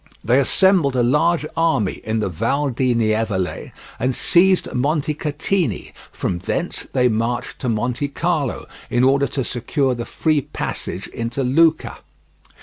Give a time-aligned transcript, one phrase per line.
[0.23, 6.87] They assembled a large army in the Val di Nievole, and seized Montecatini; from thence
[6.91, 11.99] they marched to Montecarlo, in order to secure the free passage into Lucca.